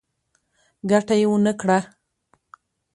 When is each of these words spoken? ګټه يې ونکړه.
ګټه 0.89 1.15
يې 1.19 1.27
ونکړه. 1.31 1.79